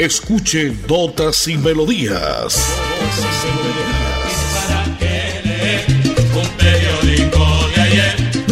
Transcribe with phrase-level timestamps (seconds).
[0.00, 2.58] Escuche Notas y Melodías.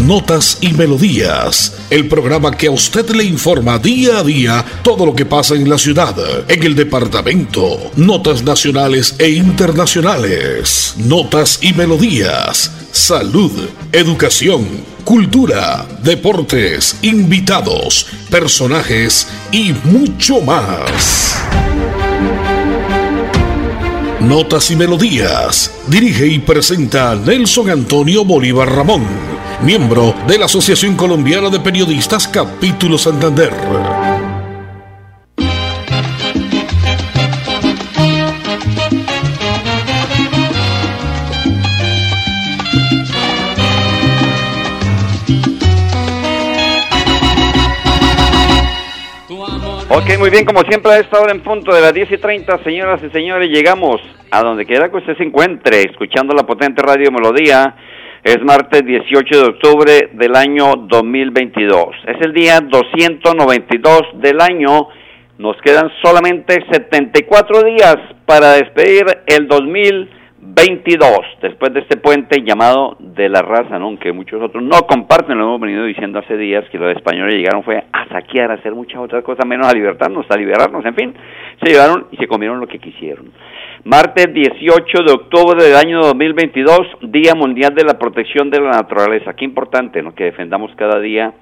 [0.04, 5.15] Notas y Melodías, el programa que a usted le informa día a día todo lo
[5.15, 6.15] que pasa en la ciudad,
[6.51, 13.53] en el departamento, notas nacionales e internacionales, notas y melodías, salud,
[13.92, 14.67] educación,
[15.09, 21.34] cultura, deportes, invitados, personajes y mucho más.
[24.20, 25.73] Notas y Melodías.
[25.87, 29.06] Dirige y presenta Nelson Antonio Bolívar Ramón,
[29.62, 34.07] miembro de la Asociación Colombiana de Periodistas Capítulo Santander.
[49.98, 52.62] Ok, muy bien, como siempre a esta hora en punto de las 10 y 30,
[52.62, 57.10] señoras y señores, llegamos a donde quiera que usted se encuentre, escuchando la potente radio
[57.10, 57.74] Melodía.
[58.23, 61.96] Es martes 18 de octubre del año 2022.
[62.07, 64.87] Es el día 292 del año.
[65.37, 70.18] Nos quedan solamente 74 días para despedir el 2022,
[71.41, 73.87] después de este puente llamado de la raza, ¿no?
[73.87, 77.63] aunque muchos otros no comparten, lo hemos venido diciendo hace días, que los españoles llegaron
[77.63, 81.15] fue a saquear, a hacer muchas otras cosas, menos a libertarnos, a liberarnos, en fin,
[81.63, 83.33] se llevaron y se comieron lo que quisieron.
[83.85, 89.35] Martes 18 de octubre del año 2022, Día Mundial de la Protección de la Naturaleza.
[89.35, 90.15] Qué importante, ¿no?
[90.15, 91.33] Que defendamos cada día,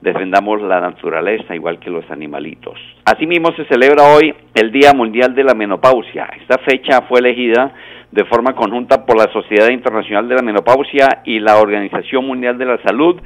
[0.00, 2.78] defendamos la naturaleza igual que los animalitos.
[3.04, 6.28] Asimismo se celebra hoy el Día Mundial de la Menopausia.
[6.40, 7.72] Esta fecha fue elegida
[8.14, 12.64] de forma conjunta por la Sociedad Internacional de la Menopausia y la Organización Mundial de
[12.64, 13.20] la Salud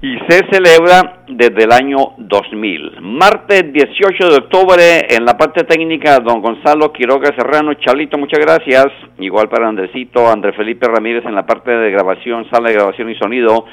[0.00, 3.02] y se celebra desde el año 2000.
[3.02, 7.74] Martes 18 de octubre, en la parte técnica, don Gonzalo Quiroga Serrano.
[7.74, 8.86] Chalito, muchas gracias.
[9.18, 13.14] Igual para Andresito, André Felipe Ramírez en la parte de grabación, sala de grabación y
[13.16, 13.66] sonido.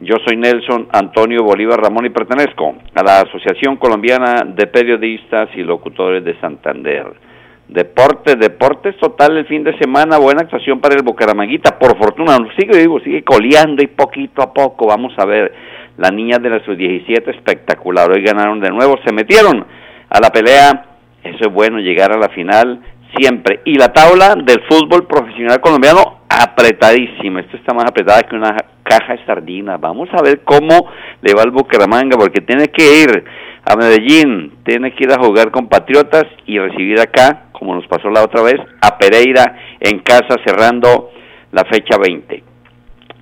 [0.00, 5.62] Yo soy Nelson Antonio Bolívar Ramón y pertenezco a la Asociación Colombiana de Periodistas y
[5.62, 7.25] Locutores de Santander.
[7.68, 12.78] Deportes, deportes total el fin de semana, buena actuación para el Bucaramanguita, por fortuna, sigue
[12.78, 15.52] digo, sigue coleando y poquito a poco, vamos a ver,
[15.96, 19.66] las niñas de la sub-17 espectacular, hoy ganaron de nuevo, se metieron
[20.08, 20.86] a la pelea,
[21.24, 22.80] eso es bueno, llegar a la final
[23.18, 28.56] siempre, y la tabla del fútbol profesional colombiano apretadísima, esto está más apretada que una
[28.84, 30.88] caja de sardinas, vamos a ver cómo
[31.20, 33.24] le va al Bucaramanga, porque tiene que ir
[33.68, 38.10] a Medellín, tiene que ir a jugar con Patriotas y recibir acá como nos pasó
[38.10, 41.10] la otra vez, a Pereira en casa cerrando
[41.52, 42.42] la fecha 20.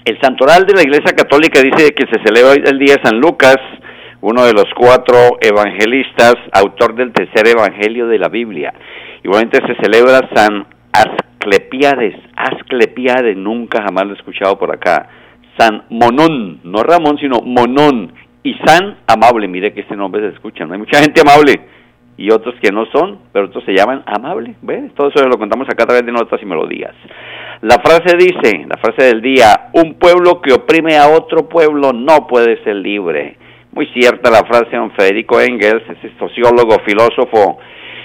[0.05, 3.21] El santoral de la Iglesia Católica dice que se celebra hoy el día de San
[3.21, 3.57] Lucas,
[4.21, 8.75] uno de los cuatro evangelistas, autor del tercer evangelio de la Biblia.
[9.23, 15.09] Igualmente se celebra San Asclepiades, Asclepiades, nunca jamás lo he escuchado por acá.
[15.57, 18.13] San Monón, no Ramón, sino Monón.
[18.45, 21.61] Y San Amable, mire que este nombre se escucha, no hay mucha gente amable
[22.17, 24.55] y otros que no son, pero otros se llaman amable.
[24.63, 24.95] ¿Ves?
[24.95, 26.95] Todo eso lo contamos acá a través de notas y melodías.
[27.63, 32.27] La frase dice, la frase del día, un pueblo que oprime a otro pueblo no
[32.27, 33.37] puede ser libre.
[33.73, 37.59] Muy cierta la frase de don Federico Engels, ese sociólogo, filósofo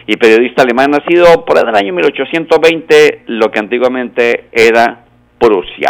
[0.08, 5.06] y periodista alemán, nacido por el año 1820, lo que antiguamente era
[5.38, 5.90] Prusia.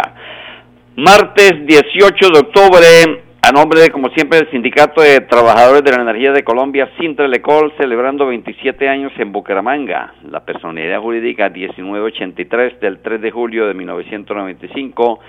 [0.96, 6.02] Martes 18 de octubre, a nombre de, como siempre, del Sindicato de Trabajadores de la
[6.02, 10.12] Energía de Colombia, Sintra-Lecol, celebrando 27 años en Bucaramanga.
[10.30, 15.20] La personalidad jurídica 1983 del 3 de julio de 1995.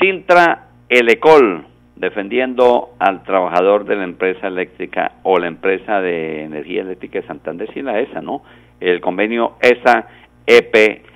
[0.00, 1.64] Sintra Elecol,
[1.96, 7.68] defendiendo al trabajador de la empresa eléctrica o la empresa de energía eléctrica de Santander,
[7.74, 8.42] sí la ESA, ¿no?
[8.78, 11.08] El convenio ESA-EPM.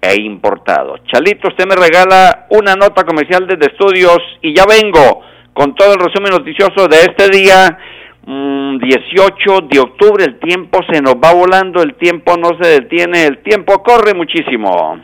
[0.00, 1.02] e importados.
[1.04, 5.22] Chalito, usted me regala una nota comercial desde estudios y ya vengo
[5.54, 7.78] con todo el resumen noticioso de este día,
[8.26, 10.24] mm, 18 de octubre.
[10.24, 14.98] El tiempo se nos va volando, el tiempo no se detiene, el tiempo corre muchísimo.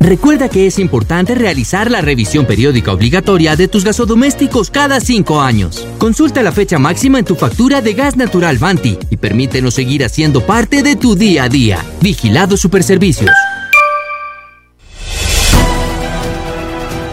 [0.00, 5.86] Recuerda que es importante realizar la revisión periódica obligatoria de tus gasodomésticos cada cinco años.
[5.98, 10.44] Consulta la fecha máxima en tu factura de gas natural Banti y permítenos seguir haciendo
[10.44, 11.78] parte de tu día a día.
[12.00, 13.30] Vigilado Superservicios.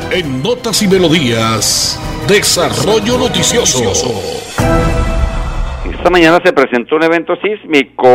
[0.09, 1.99] En Notas y Melodías.
[2.29, 3.89] Desarrollo Noticioso.
[5.89, 8.07] Esta mañana se presentó un evento sísmico,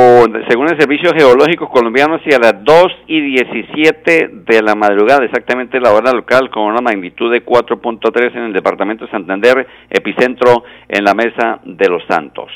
[0.49, 5.93] según el Servicio Geológico Colombiano, hacia las 2 y 17 de la madrugada, exactamente la
[5.93, 11.15] hora local, con una magnitud de 4.3 en el departamento de Santander, epicentro en la
[11.15, 12.53] Mesa de los Santos.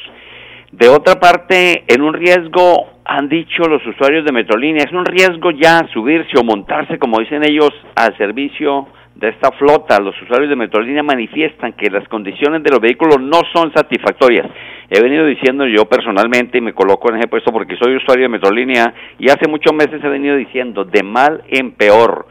[0.71, 5.51] De otra parte, en un riesgo, han dicho los usuarios de Metrolínea, es un riesgo
[5.51, 8.87] ya subirse o montarse, como dicen ellos, al servicio
[9.19, 13.41] de esta flota, los usuarios de Metrolínea manifiestan que las condiciones de los vehículos no
[13.53, 14.47] son satisfactorias.
[14.89, 18.29] He venido diciendo yo personalmente, y me coloco en ese puesto porque soy usuario de
[18.29, 22.29] Metrolínea, y hace muchos meses he venido diciendo, de mal en peor.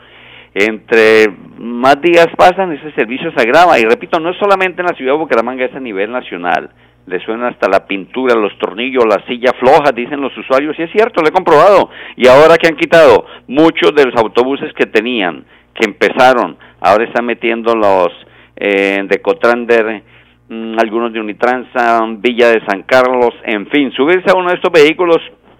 [0.54, 3.78] Entre más días pasan, ese servicio se agrava.
[3.78, 6.70] Y repito, no es solamente en la ciudad de Bucaramanga, es a nivel nacional.
[7.06, 10.92] Le suena hasta la pintura, los tornillos, la silla floja, dicen los usuarios, y es
[10.94, 11.90] cierto, lo he comprobado.
[12.16, 15.44] Y ahora que han quitado muchos de los autobuses que tenían,
[15.74, 18.08] que empezaron ahora están metiendo los
[18.56, 20.04] eh, de Cotrander,
[20.50, 24.72] mm, algunos de Unitransa, Villa de San Carlos, en fin, subirse a uno de estos
[24.72, 25.18] vehículos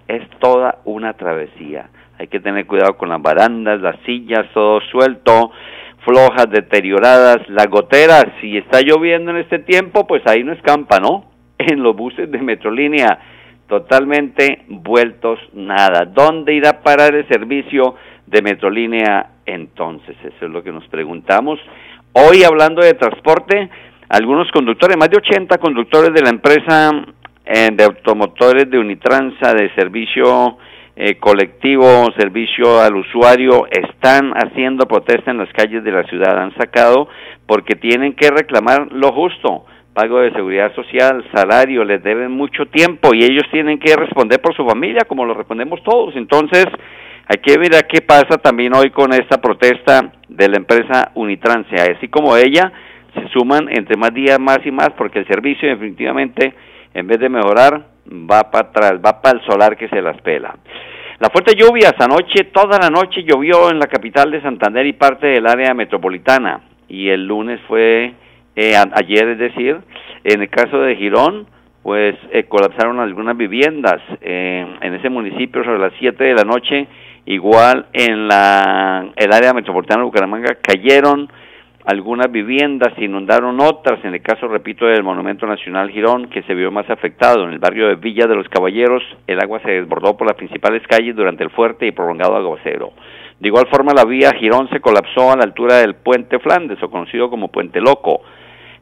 [0.08, 1.90] es toda una travesía.
[2.18, 5.52] Hay que tener cuidado con las barandas, las sillas, todo suelto,
[6.04, 11.26] flojas, deterioradas, la gotera, si está lloviendo en este tiempo, pues ahí no escampa, ¿no?
[11.58, 13.18] En los buses de Metrolínea,
[13.68, 16.04] totalmente vueltos nada.
[16.06, 17.96] ¿Dónde irá a parar el servicio
[18.30, 20.16] de Metrolínea entonces?
[20.22, 21.58] Eso es lo que nos preguntamos.
[22.12, 23.68] Hoy hablando de transporte,
[24.08, 26.90] algunos conductores, más de 80 conductores de la empresa
[27.44, 30.58] eh, de automotores de Unitransa de servicio
[30.96, 36.38] eh, colectivo, servicio al usuario, están haciendo protesta en las calles de la ciudad.
[36.38, 37.08] Han sacado
[37.46, 39.64] porque tienen que reclamar lo justo
[39.98, 44.54] pago de seguridad social, salario, les deben mucho tiempo y ellos tienen que responder por
[44.54, 46.14] su familia como lo respondemos todos.
[46.14, 46.66] Entonces,
[47.28, 51.84] hay que ver qué pasa también hoy con esta protesta de la empresa Unitrancia.
[51.94, 52.72] Así como ella,
[53.14, 56.54] se suman entre más días más y más porque el servicio definitivamente,
[56.94, 60.56] en vez de mejorar, va para atrás, va para el solar que se las pela.
[61.18, 65.26] La fuerte lluvia, anoche, toda la noche llovió en la capital de Santander y parte
[65.26, 66.60] del área metropolitana.
[66.88, 68.14] Y el lunes fue,
[68.56, 69.76] eh, ayer es decir,
[70.24, 71.46] en el caso de Girón,
[71.82, 76.86] pues eh, colapsaron algunas viviendas eh, en ese municipio sobre las 7 de la noche
[77.30, 81.30] Igual en la, el área metropolitana de Bucaramanga cayeron
[81.84, 86.70] algunas viviendas, inundaron otras, en el caso, repito, del Monumento Nacional Girón, que se vio
[86.70, 87.44] más afectado.
[87.44, 90.82] En el barrio de Villa de los Caballeros, el agua se desbordó por las principales
[90.88, 92.94] calles durante el fuerte y prolongado aguacero.
[93.38, 96.90] De igual forma, la vía Girón se colapsó a la altura del Puente Flandes, o
[96.90, 98.22] conocido como Puente Loco.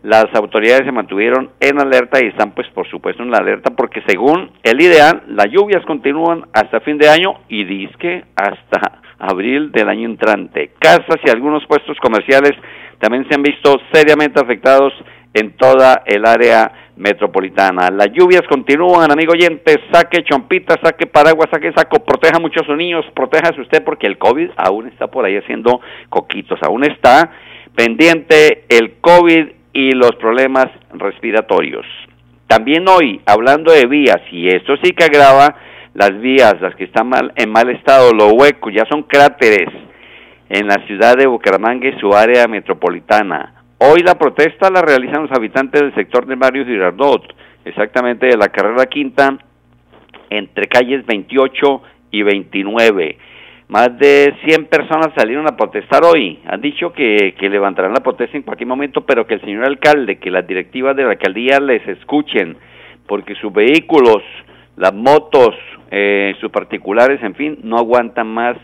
[0.07, 4.05] Las autoridades se mantuvieron en alerta y están pues por supuesto en la alerta porque
[4.07, 9.89] según el ideal las lluvias continúan hasta fin de año y disque hasta abril del
[9.89, 10.71] año entrante.
[10.79, 12.53] Casas y algunos puestos comerciales
[13.01, 14.93] también se han visto seriamente afectados
[15.35, 17.91] en toda el área metropolitana.
[17.91, 22.77] Las lluvias continúan, amigo oyente, saque chompita, saque paraguas, saque saco, proteja mucho a sus
[22.77, 25.81] niños, protéjase usted porque el COVID aún está por ahí haciendo
[26.11, 27.33] coquitos, aún está
[27.75, 31.85] pendiente el COVID y los problemas respiratorios.
[32.47, 35.55] También hoy, hablando de vías, y esto sí que agrava
[35.93, 39.69] las vías, las que están mal, en mal estado, los huecos, ya son cráteres
[40.49, 43.53] en la ciudad de Bucaramanga su área metropolitana.
[43.77, 47.37] Hoy la protesta la realizan los habitantes del sector del barrio Girardot,
[47.67, 49.37] exactamente de la carrera quinta,
[50.31, 53.19] entre calles 28 y 29.
[53.69, 56.39] Más de 100 personas salieron a protestar hoy.
[56.47, 60.19] Han dicho que, que, levantarán la protesta en cualquier momento, pero que el señor alcalde,
[60.19, 62.57] que las directivas de la alcaldía les escuchen,
[63.09, 64.23] porque sus vehículos,
[64.77, 65.57] las motos,
[65.91, 68.57] eh, sus particulares, en fin, no aguantan más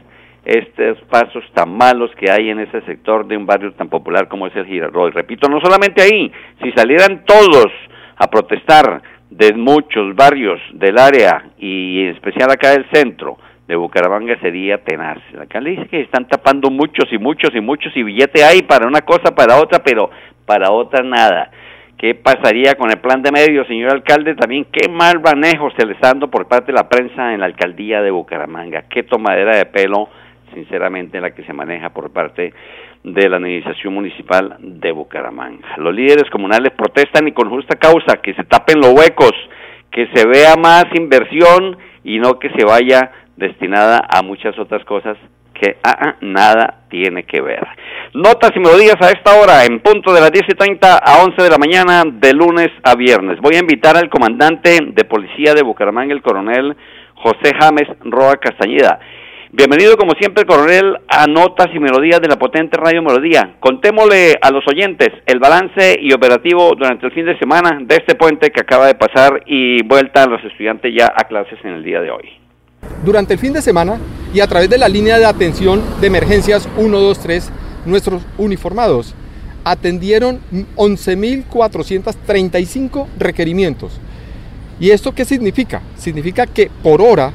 [0.44, 4.46] estos pasos tan malos que hay en ese sector de un barrio tan popular como
[4.46, 5.14] es el Girardot.
[5.14, 6.32] repito, no solamente ahí,
[6.62, 7.68] si salieran todos
[8.16, 13.38] a protestar de muchos barrios del área y en especial acá del centro,
[13.72, 15.16] de Bucaramanga sería tenaz.
[15.32, 18.86] La alcalde dice que están tapando muchos y muchos y muchos y billete hay para
[18.86, 20.10] una cosa, para otra, pero
[20.44, 21.50] para otra nada.
[21.96, 24.34] ¿Qué pasaría con el plan de medios, señor alcalde?
[24.34, 27.46] También, ¿qué mal manejo se le está dando por parte de la prensa en la
[27.46, 28.82] alcaldía de Bucaramanga?
[28.90, 30.10] ¿Qué tomadera de pelo,
[30.52, 32.52] sinceramente, la que se maneja por parte
[33.04, 35.76] de la administración municipal de Bucaramanga?
[35.78, 39.32] Los líderes comunales protestan y con justa causa que se tapen los huecos,
[39.90, 43.12] que se vea más inversión y no que se vaya
[43.42, 45.18] destinada a muchas otras cosas
[45.52, 47.66] que ah, ah, nada tiene que ver.
[48.14, 51.42] Notas y melodías a esta hora, en punto de las 10 y 30 a 11
[51.42, 53.38] de la mañana, de lunes a viernes.
[53.40, 56.76] Voy a invitar al comandante de policía de Bucaramanga, el coronel
[57.16, 58.98] José James Roa Castañeda.
[59.54, 63.56] Bienvenido como siempre, coronel, a Notas y Melodías de la potente Radio Melodía.
[63.60, 68.14] Contémosle a los oyentes el balance y operativo durante el fin de semana de este
[68.14, 71.84] puente que acaba de pasar y vuelta a los estudiantes ya a clases en el
[71.84, 72.41] día de hoy.
[73.04, 73.98] Durante el fin de semana
[74.32, 77.50] y a través de la línea de atención de emergencias 123,
[77.84, 79.14] nuestros uniformados
[79.64, 80.38] atendieron
[80.76, 83.94] 11.435 requerimientos.
[84.78, 85.82] ¿Y esto qué significa?
[85.98, 87.32] Significa que por hora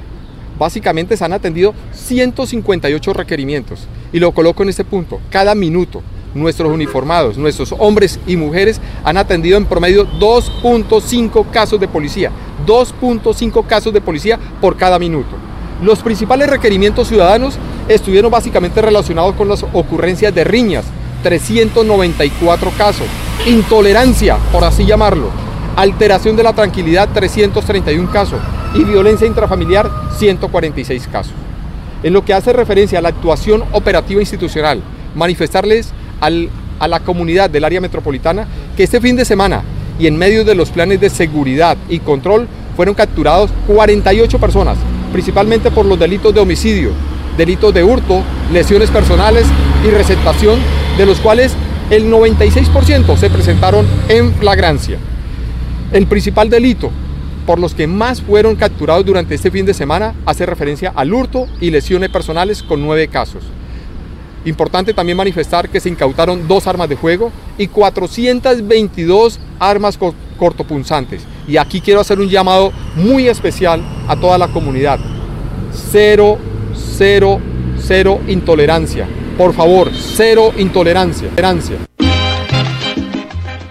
[0.58, 3.90] básicamente se han atendido 158 requerimientos.
[4.14, 6.02] Y lo coloco en este punto, cada minuto
[6.34, 12.32] nuestros uniformados, nuestros hombres y mujeres han atendido en promedio 2.5 casos de policía.
[12.68, 15.36] 2.5 casos de policía por cada minuto.
[15.82, 17.58] Los principales requerimientos ciudadanos
[17.88, 20.86] estuvieron básicamente relacionados con las ocurrencias de riñas,
[21.24, 23.08] 394 casos.
[23.48, 25.30] Intolerancia, por así llamarlo.
[25.76, 28.40] Alteración de la tranquilidad, 331 casos.
[28.74, 31.34] Y violencia intrafamiliar, 146 casos.
[32.04, 34.82] En lo que hace referencia a la actuación operativa institucional,
[35.16, 39.64] manifestarles a la comunidad del área metropolitana que este fin de semana
[40.00, 44.78] y en medio de los planes de seguridad y control fueron capturados 48 personas,
[45.12, 46.92] principalmente por los delitos de homicidio,
[47.38, 49.46] delitos de hurto, lesiones personales
[49.86, 50.60] y receptación,
[50.98, 51.54] de los cuales
[51.90, 54.98] el 96% se presentaron en flagrancia.
[55.92, 56.92] El principal delito
[57.46, 61.48] por los que más fueron capturados durante este fin de semana hace referencia al hurto
[61.62, 63.42] y lesiones personales con nueve casos.
[64.46, 70.00] Importante también manifestar que se incautaron dos armas de fuego y 422 armas
[70.38, 71.28] cortopunzantes.
[71.48, 75.00] Y aquí quiero hacer un llamado muy especial a toda la comunidad.
[75.72, 76.38] Cero,
[76.74, 77.40] cero,
[77.78, 79.08] cero intolerancia.
[79.38, 81.30] Por favor, cero intolerancia.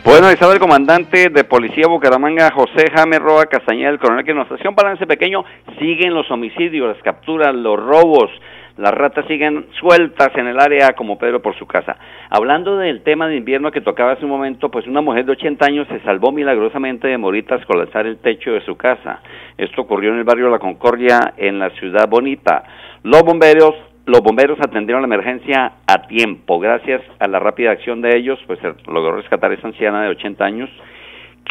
[0.04, 4.50] Bueno, estaba el comandante de Policía Bucaramanga, José Jaime Roa Castañeda, el coronel que nos
[4.50, 5.44] hacía un balance pequeño.
[5.78, 8.30] Siguen los homicidios, las capturas, los robos,
[8.76, 11.97] las ratas siguen sueltas en el área como Pedro por su casa.
[12.28, 15.66] Hablando del tema de invierno que tocaba hace un momento, pues una mujer de 80
[15.66, 19.21] años se salvó milagrosamente de morir tras colapsar el techo de su casa.
[19.56, 22.64] Esto ocurrió en el barrio La Concordia, en la ciudad bonita.
[23.02, 23.75] Los bomberos
[24.06, 26.61] los bomberos atendieron la emergencia a tiempo.
[26.61, 30.11] Gracias a la rápida acción de ellos, pues se logró rescatar a esa anciana de
[30.11, 30.71] 80 años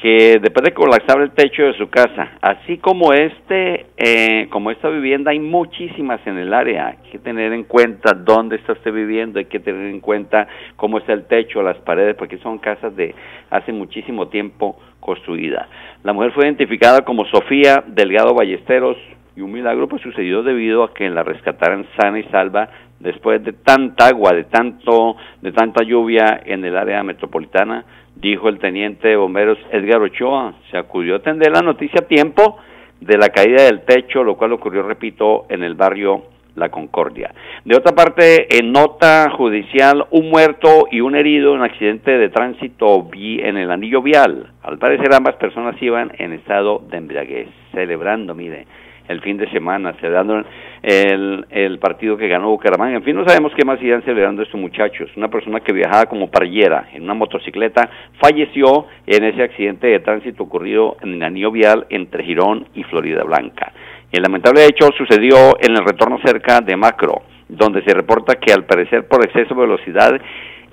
[0.06, 4.88] que después de colapsar el techo de su casa, así como este, eh, como esta
[4.88, 6.90] vivienda, hay muchísimas en el área.
[6.90, 11.00] Hay que tener en cuenta dónde está usted viviendo, hay que tener en cuenta cómo
[11.00, 13.16] está el techo, las paredes, porque son casas de
[13.50, 15.68] hace muchísimo tiempo construidas.
[16.04, 18.98] La mujer fue identificada como Sofía Delgado Ballesteros
[19.36, 22.70] y un milagro pues sucedió debido a que la rescataran sana y salva
[23.00, 27.86] después de tanta agua, de tanto, de tanta lluvia en el área metropolitana
[28.16, 30.54] dijo el teniente de bomberos Edgar Ochoa.
[30.72, 32.58] Se acudió a atender la noticia a tiempo
[33.00, 36.24] de la caída del techo, lo cual ocurrió, repito, en el barrio
[36.56, 37.34] La Concordia.
[37.66, 42.30] De otra parte, en nota judicial, un muerto y un herido en un accidente de
[42.30, 44.52] tránsito en el anillo vial.
[44.64, 48.66] Al parecer ambas personas iban en estado de embriaguez, celebrando, mire,
[49.08, 50.44] el fin de semana, celebrando
[50.82, 52.98] el, el partido que ganó Bucaramanga.
[52.98, 55.10] En fin, no sabemos qué más irán celebrando estos muchachos.
[55.16, 60.44] Una persona que viajaba como parrillera en una motocicleta falleció en ese accidente de tránsito
[60.44, 63.72] ocurrido en el anillo vial entre Girón y Florida Blanca.
[64.12, 68.66] El lamentable hecho sucedió en el retorno cerca de Macro, donde se reporta que al
[68.66, 70.22] parecer por exceso de velocidad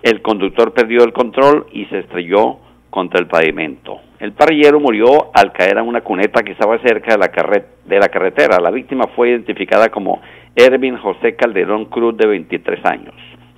[0.03, 2.59] el conductor perdió el control y se estrelló
[2.93, 4.01] contra el pavimento.
[4.21, 7.31] El parrillero murió al caer a una cuneta que estaba cerca de la,
[7.87, 8.61] de la carretera.
[8.61, 10.21] La víctima fue identificada como
[10.55, 13.15] Ervin José Calderón Cruz, de 23 años.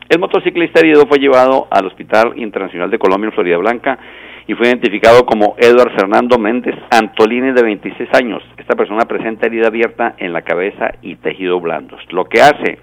[0.08, 3.98] El motociclista herido fue llevado al Hospital Internacional de Colombia en Florida Blanca
[4.46, 8.42] y fue identificado como Eduard Fernando Méndez Antolini, de 26 años.
[8.56, 12.00] Esta persona presenta herida abierta en la cabeza y tejido blandos.
[12.12, 12.78] Lo que hace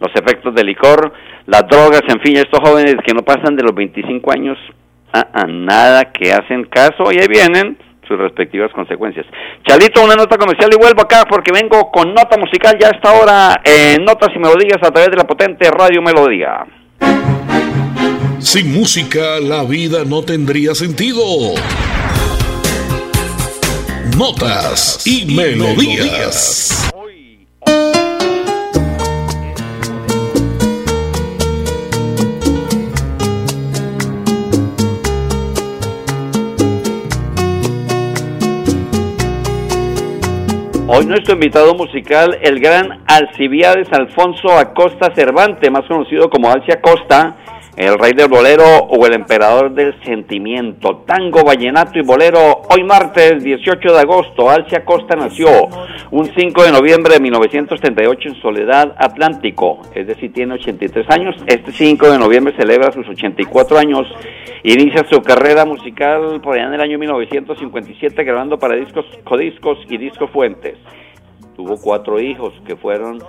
[0.00, 1.12] los efectos del licor,
[1.44, 4.56] las drogas, en fin, estos jóvenes que no pasan de los 25 años
[5.12, 7.76] a nada que hacen caso y ahí vienen
[8.10, 9.24] sus respectivas consecuencias.
[9.66, 13.12] Chalito, una nota comercial y vuelvo acá porque vengo con nota musical ya a esta
[13.12, 16.66] hora en Notas y Melodías a través de la potente Radio Melodía.
[18.40, 21.22] Sin música la vida no tendría sentido.
[24.18, 26.90] Notas y, melodías.
[40.92, 47.36] Hoy nuestro invitado musical, el gran Alcibiades Alfonso Acosta Cervante, más conocido como Alci Acosta,
[47.80, 51.02] el rey del bolero o el emperador del sentimiento.
[51.06, 52.60] Tango, vallenato y bolero.
[52.68, 55.48] Hoy martes 18 de agosto, Alcia Costa nació
[56.10, 61.34] un 5 de noviembre de 1938 en Soledad Atlántico, es decir, tiene 83 años.
[61.46, 64.06] Este 5 de noviembre celebra sus 84 años.
[64.62, 69.96] Inicia su carrera musical por allá en el año 1957 grabando para discos Codiscos y
[69.96, 70.76] Disco Fuentes.
[71.56, 73.22] Tuvo cuatro hijos que fueron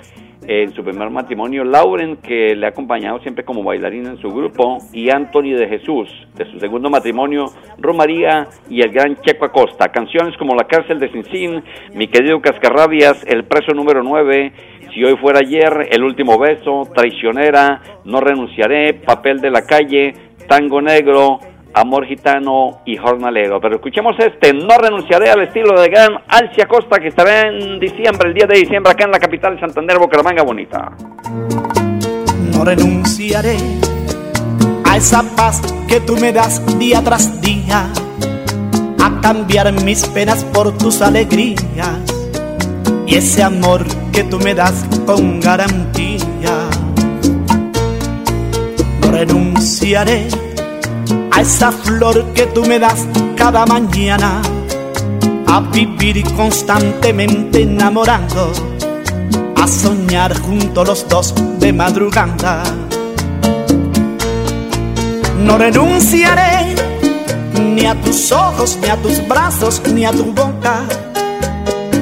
[0.48, 4.80] en su primer matrimonio, Lauren, que le ha acompañado siempre como bailarina en su grupo,
[4.92, 7.46] y Anthony de Jesús, de su segundo matrimonio,
[7.78, 9.90] Romaría y el gran Checo Acosta.
[9.90, 14.52] Canciones como La cárcel de Cincín, Mi querido Cascarrabias, El preso número 9,
[14.94, 20.14] Si hoy fuera ayer, El último beso, Traicionera, No renunciaré, Papel de la calle,
[20.48, 21.40] Tango negro,
[21.74, 23.60] Amor Gitano y Jornalero.
[23.62, 28.30] Pero escuchemos este, no renunciaré al estilo de gran Alcia Costa que estará en diciembre,
[28.30, 30.92] el día de diciembre acá en la capital de Santander, Bucaramanga Bonita.
[32.54, 33.58] No renunciaré
[34.84, 37.88] a esa paz que tú me das día tras día,
[39.02, 42.00] a cambiar mis penas por tus alegrías
[43.08, 46.26] y ese amor que tú me das con garantía.
[49.02, 50.28] No renunciaré
[51.42, 54.44] esa flor que tú me das cada mañana,
[55.48, 58.52] a vivir constantemente enamorando,
[59.56, 62.62] a soñar juntos los dos de madrugada.
[65.44, 66.76] No renunciaré
[67.60, 70.84] ni a tus ojos, ni a tus brazos, ni a tu boca,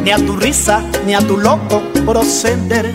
[0.03, 2.93] ni a tu risa, ni a tu loco proceder,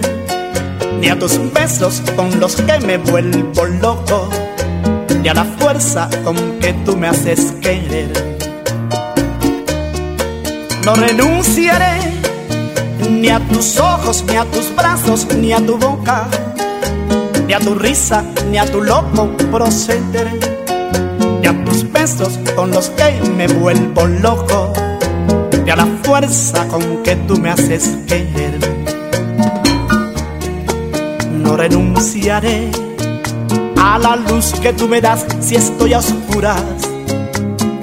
[1.00, 4.28] ni a tus besos con los que me vuelvo loco
[5.24, 8.12] y a la fuerza con que tú me haces querer.
[10.84, 11.98] No renunciaré
[13.08, 16.28] ni a tus ojos, ni a tus brazos, ni a tu boca,
[17.46, 20.28] ni a tu risa, ni a tu loco proceder,
[21.40, 24.74] ni a tus besos con los que me vuelvo loco,
[25.64, 28.58] ni a la fuerza con que tú me haces querer.
[31.32, 32.83] No renunciaré
[33.86, 36.90] a la luz que tú me das si estoy a oscuras,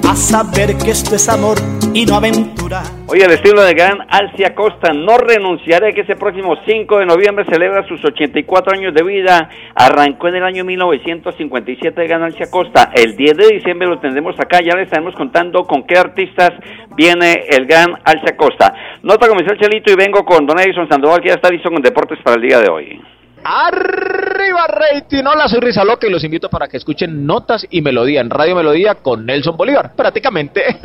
[0.02, 1.56] a saber que esto es amor
[1.94, 2.82] y no aventura.
[3.06, 7.44] Oye, el estilo de gran Alcia Costa, no renunciaré que ese próximo 5 de noviembre
[7.48, 9.48] celebra sus 84 años de vida.
[9.76, 12.90] Arrancó en el año 1957 de gran Alcia Costa.
[12.92, 16.50] El 10 de diciembre lo tendremos acá, ya le estaremos contando con qué artistas
[16.96, 18.74] viene el gran Alcia Costa.
[19.04, 22.18] Nota comercial Chelito y vengo con Don Edison Sandoval que ya está listo con deportes
[22.24, 23.00] para el día de hoy.
[23.44, 28.20] Arriba rating, hola soy Risa Loca y los invito para que escuchen Notas y Melodía
[28.20, 30.62] en Radio Melodía con Nelson Bolívar, prácticamente.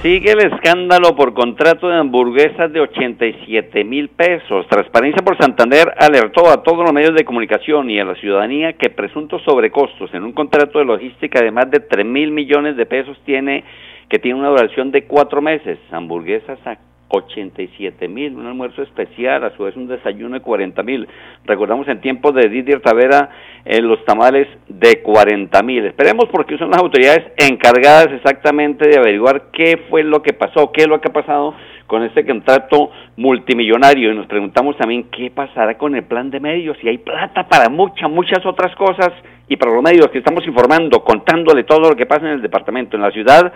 [0.00, 4.66] Sigue el escándalo por contrato de hamburguesas de 87 mil pesos.
[4.68, 8.88] Transparencia por Santander alertó a todos los medios de comunicación y a la ciudadanía que
[8.88, 13.18] presuntos sobrecostos en un contrato de logística de más de 3 mil millones de pesos
[13.26, 13.64] tiene
[14.08, 15.78] que tiene una duración de cuatro meses.
[15.90, 21.06] Hamburguesas a 87 mil, un almuerzo especial, a su vez un desayuno de 40 mil.
[21.44, 23.30] Recordamos en tiempos de Didier Tavera
[23.64, 25.84] eh, los tamales de 40 mil.
[25.86, 30.82] Esperemos porque son las autoridades encargadas exactamente de averiguar qué fue lo que pasó, qué
[30.82, 31.54] es lo que ha pasado
[31.86, 36.76] con este contrato multimillonario y nos preguntamos también qué pasará con el plan de medios,
[36.80, 39.10] si hay plata para muchas, muchas otras cosas
[39.48, 42.96] y para los medios que estamos informando, contándole todo lo que pasa en el departamento,
[42.96, 43.52] en la ciudad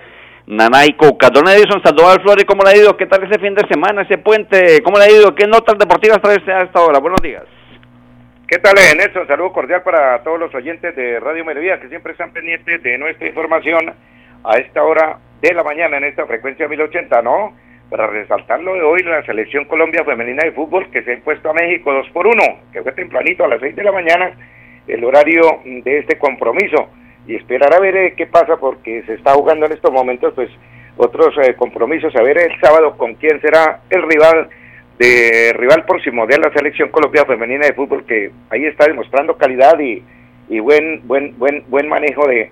[0.49, 1.29] Nanay Cuca.
[1.29, 2.97] Don Edison Sandoval Flores, ¿cómo le ha ido?
[2.97, 4.81] ¿Qué tal ese fin de semana, ese puente?
[4.83, 5.35] ¿Cómo le ha ido?
[5.35, 6.99] ¿Qué notas deportivas trae a esta hora?
[7.01, 7.45] Buenos días.
[8.47, 9.27] ¿Qué tal, eh, Nelson?
[9.27, 13.29] Saludo cordial para todos los oyentes de Radio Melodía que siempre están pendientes de nuestra
[13.29, 13.93] información
[14.43, 17.55] a esta hora de la mañana en esta frecuencia 1080, ¿no?
[17.91, 21.51] Para resaltar lo de hoy, la selección Colombia femenina de fútbol que se ha impuesto
[21.51, 24.33] a México 2 por 1, que fue tempranito a las 6 de la mañana,
[24.87, 26.89] el horario de este compromiso
[27.29, 30.51] y esperar a ver eh, qué pasa porque se está jugando en estos momentos pues
[30.97, 34.49] otros eh, compromisos, a ver el sábado con quién será el rival
[34.99, 39.79] de rival próximo de la selección Colombia femenina de fútbol que ahí está demostrando calidad
[39.79, 40.03] y,
[40.49, 42.51] y buen buen buen buen manejo de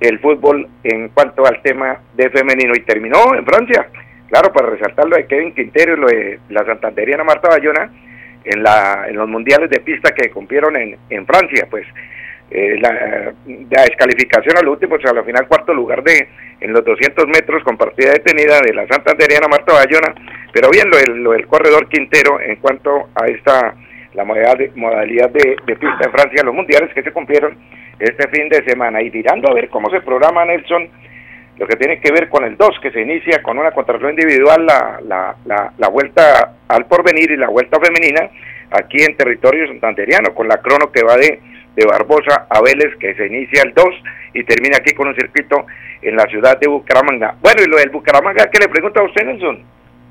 [0.00, 2.74] el fútbol en cuanto al tema de femenino.
[2.74, 3.88] Y terminó en Francia.
[4.28, 7.90] Claro para resaltar lo de Kevin Quintero y lo de la santanderiana Marta Bayona
[8.44, 11.86] en la en los mundiales de pista que cumplieron en, en Francia pues
[12.54, 16.28] eh, la, descalificación a lo último, o sea, al final cuarto lugar de
[16.60, 20.14] en los 200 metros con partida detenida de la Santanderiana Marta Bayona,
[20.52, 23.74] pero bien lo del, corredor Quintero en cuanto a esta
[24.12, 27.56] la modalidad de, modalidad de, pista en Francia, los mundiales que se cumplieron
[27.98, 29.00] este fin de semana.
[29.00, 30.90] Y tirando a ver cómo se programa Nelson
[31.56, 34.66] lo que tiene que ver con el 2 que se inicia con una contratación individual
[34.66, 38.28] la, la, la, la vuelta al porvenir y la vuelta femenina
[38.70, 41.40] aquí en territorio santanderiano con la crono que va de
[41.74, 43.86] de Barbosa a Vélez, que se inicia el 2
[44.34, 45.66] y termina aquí con un circuito
[46.02, 47.36] en la ciudad de Bucaramanga.
[47.40, 49.62] Bueno, y lo del Bucaramanga, ¿qué le pregunta a usted, Nelson?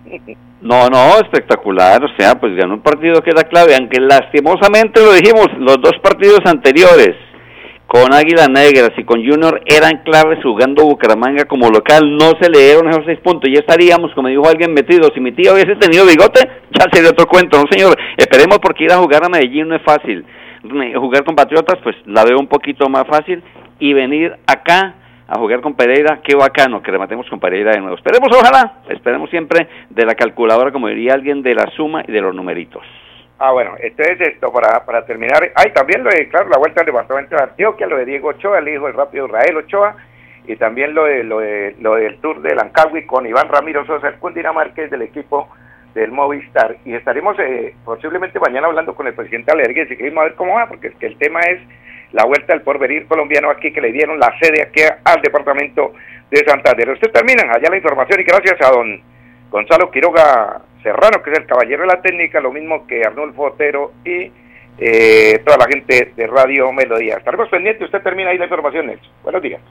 [0.61, 5.11] No, no, espectacular, o sea, pues ganó un partido que era clave, aunque lastimosamente lo
[5.13, 7.15] dijimos, los dos partidos anteriores
[7.87, 12.59] con Águila Negras y con Junior eran claves jugando Bucaramanga como local, no se le
[12.59, 16.05] dieron esos seis puntos, ya estaríamos, como dijo alguien, metidos, si mi tío hubiese tenido
[16.05, 19.75] bigote, ya sería otro cuento, no señor, esperemos porque ir a jugar a Medellín no
[19.75, 20.23] es fácil,
[20.63, 23.43] jugar con Patriotas, pues la veo un poquito más fácil.
[23.79, 24.95] Y venir acá
[25.27, 27.95] a jugar con Pereira, qué bacano que rematemos con Pereira de nuevo.
[27.95, 32.21] Esperemos, ojalá, esperemos siempre de la calculadora, como diría alguien, de la suma y de
[32.21, 32.83] los numeritos.
[33.39, 36.85] Ah, bueno, entonces esto, para, para terminar, hay también lo de, claro, la vuelta al
[36.85, 39.95] departamento de Antioquia, lo de Diego Ochoa, el hijo del rápido Israel Ochoa,
[40.45, 44.09] y también lo de lo, de, lo del Tour de Lancagui con Iván Ramiro Sosa,
[44.09, 45.49] el cundinamarqués del equipo
[45.93, 50.25] del Movistar y estaremos eh, posiblemente mañana hablando con el presidente Alergue y queremos a
[50.25, 51.59] ver cómo va, porque el tema es
[52.13, 55.93] la vuelta al porvenir colombiano aquí que le dieron la sede aquí al departamento
[56.29, 56.89] de Santander.
[56.89, 59.01] Usted termina allá la información y gracias a don
[59.49, 63.93] Gonzalo Quiroga Serrano, que es el caballero de la técnica, lo mismo que Arnulfo Otero
[64.05, 64.31] y
[64.77, 67.17] eh, toda la gente de Radio Melodía.
[67.17, 68.91] Estaremos pendientes, usted termina ahí la información,
[69.23, 69.61] Buenos días.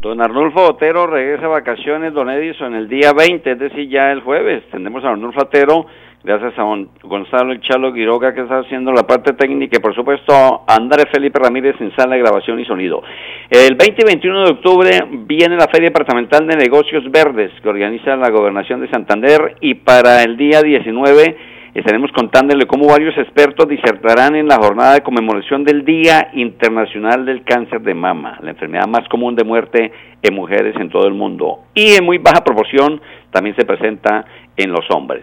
[0.00, 4.22] Don Arnulfo Otero regresa a vacaciones, don Edison, el día 20, es decir, ya el
[4.22, 4.64] jueves.
[4.70, 5.84] Tendremos a Arnulfo Otero,
[6.24, 10.32] gracias a don Gonzalo Chalo Quiroga, que está haciendo la parte técnica, y por supuesto
[10.32, 13.02] a Andrés Felipe Ramírez en sala de grabación y sonido.
[13.50, 14.90] El 20 y 21 de octubre
[15.26, 20.22] viene la Feria Departamental de Negocios Verdes, que organiza la Gobernación de Santander, y para
[20.22, 25.84] el día 19 estaremos contándole cómo varios expertos disertarán en la jornada de conmemoración del
[25.84, 30.90] Día Internacional del Cáncer de Mama, la enfermedad más común de muerte en mujeres en
[30.90, 34.24] todo el mundo y en muy baja proporción también se presenta
[34.56, 35.22] en los hombres.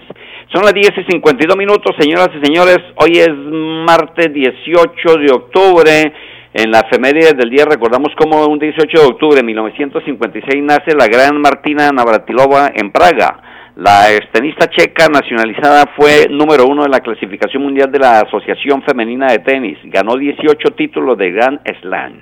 [0.53, 6.13] Son las 10 y 52 minutos, señoras y señores, hoy es martes 18 de octubre.
[6.53, 11.07] En la efeméride del día recordamos cómo un 18 de octubre de 1956 nace la
[11.07, 13.46] gran Martina Navratilova en Praga
[13.77, 19.27] la tenista checa nacionalizada fue número uno en la clasificación mundial de la Asociación Femenina
[19.27, 19.77] de Tenis.
[19.83, 22.21] Ganó 18 títulos de Grand Slam.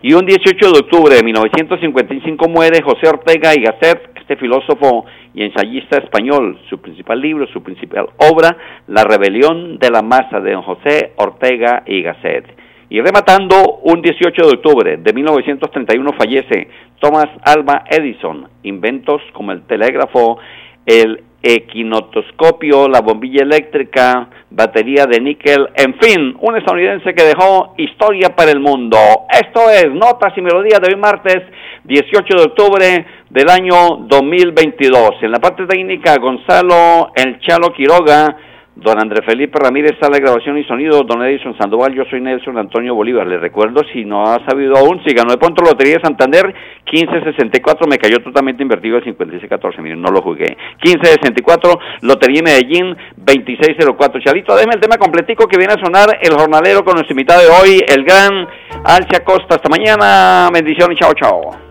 [0.00, 5.04] Y un 18 de octubre de 1955 muere José Ortega y Gasset, este filósofo
[5.34, 6.58] y ensayista español.
[6.70, 8.56] Su principal libro, su principal obra,
[8.86, 12.46] La rebelión de la masa de José Ortega y Gasset.
[12.88, 16.68] Y rematando, un 18 de octubre de 1931 fallece
[17.00, 18.48] Thomas Alva Edison.
[18.62, 20.38] Inventos como el telégrafo
[20.86, 28.34] el equinotoscopio, la bombilla eléctrica, batería de níquel, en fin, un estadounidense que dejó historia
[28.34, 28.98] para el mundo.
[29.30, 31.42] Esto es Notas y Melodías de hoy martes
[31.84, 35.22] 18 de octubre del año 2022.
[35.22, 38.36] En la parte técnica, Gonzalo El Chalo Quiroga,
[38.76, 41.02] Don Andrés Felipe Ramírez, de grabación y sonido.
[41.02, 43.26] Don Edison Sandoval, yo soy Nelson Antonio Bolívar.
[43.26, 46.54] Le recuerdo, si no ha sabido aún, si ganó de pronto Lotería de Santander,
[46.92, 50.58] 1564, me cayó totalmente invertido el 5614, miren, no lo jugué.
[50.84, 54.20] 1564, Lotería Medellín, 2604.
[54.20, 57.48] Chalito, déjeme el tema completico que viene a sonar el jornalero con nuestro invitado de
[57.48, 58.46] hoy, el gran
[58.84, 59.56] Alcia Costa.
[59.56, 61.65] Hasta mañana, bendiciones chao, chao.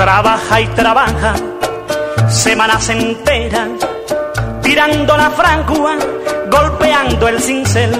[0.00, 1.34] Trabaja y trabaja
[2.26, 3.68] semanas enteras,
[4.62, 5.94] tirando la frangua,
[6.50, 7.90] golpeando el cincel.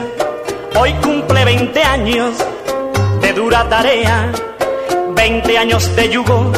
[0.77, 2.39] Hoy cumple 20 años
[3.21, 4.33] de dura tarea,
[5.11, 6.51] 20 años de yugo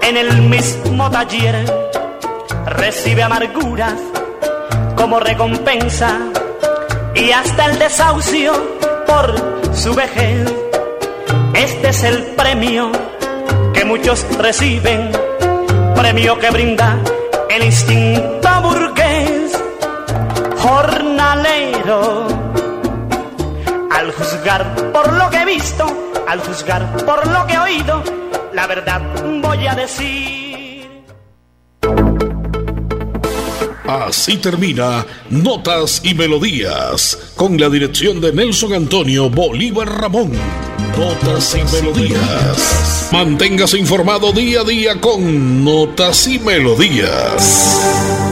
[0.00, 1.64] en el mismo taller.
[2.64, 3.94] Recibe amarguras
[4.94, 6.20] como recompensa
[7.16, 8.52] y hasta el desahucio
[9.08, 10.54] por su vejez.
[11.52, 12.92] Este es el premio
[13.84, 15.10] muchos reciben,
[15.94, 16.98] premio que brinda
[17.50, 19.52] el instinto burgués,
[20.58, 22.26] jornalero.
[23.90, 25.86] Al juzgar por lo que he visto,
[26.26, 28.02] al juzgar por lo que he oído,
[28.52, 29.00] la verdad
[29.42, 30.43] voy a decir.
[33.86, 40.32] Así termina Notas y Melodías, con la dirección de Nelson Antonio Bolívar Ramón.
[40.98, 43.10] Notas y Melodías.
[43.12, 48.23] Manténgase informado día a día con Notas y Melodías.